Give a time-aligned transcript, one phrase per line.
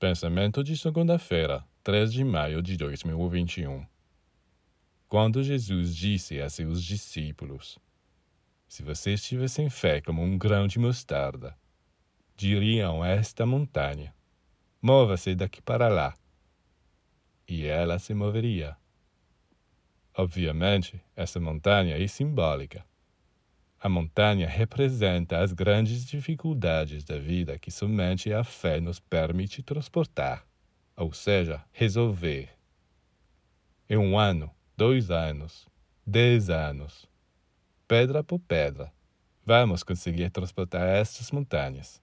[0.00, 3.86] Pensamento de segunda-feira, 3 de maio de 2021.
[5.06, 7.78] Quando Jesus disse a seus discípulos:
[8.66, 11.54] Se vocês tivessem fé como um grão de mostarda,
[12.34, 14.14] diriam a esta montanha:
[14.80, 16.16] Mova-se daqui para lá.
[17.46, 18.78] E ela se moveria.
[20.16, 22.86] Obviamente, essa montanha é simbólica.
[23.82, 30.46] A montanha representa as grandes dificuldades da vida que somente a fé nos permite transportar,
[30.94, 32.50] ou seja, resolver.
[33.88, 35.66] Em um ano, dois anos,
[36.06, 37.08] dez anos,
[37.88, 38.92] pedra por pedra,
[39.46, 42.02] vamos conseguir transportar estas montanhas.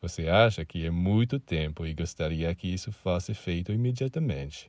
[0.00, 4.68] Você acha que é muito tempo e gostaria que isso fosse feito imediatamente.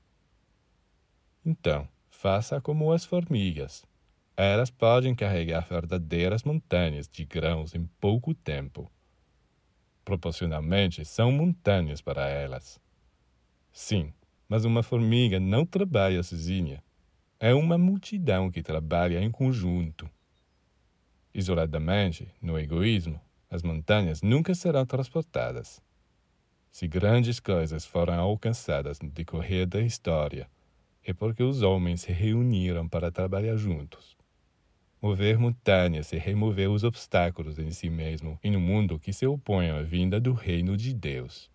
[1.43, 3.83] Então, faça como as formigas
[4.39, 8.89] elas podem carregar verdadeiras montanhas de grãos em pouco tempo.
[10.05, 12.79] Proporcionalmente, são montanhas para elas.
[13.73, 14.13] Sim,
[14.47, 16.83] mas uma formiga não trabalha sozinha.
[17.39, 20.07] É uma multidão que trabalha em conjunto.
[21.33, 25.81] Isoladamente, no egoísmo, as montanhas nunca serão transportadas.
[26.71, 30.47] Se grandes coisas foram alcançadas no decorrer da história,
[31.03, 34.16] é porque os homens se reuniram para trabalhar juntos
[35.01, 39.69] mover montanhas e remover os obstáculos em si mesmo em um mundo que se opõe
[39.69, 41.49] à vinda do reino de Deus.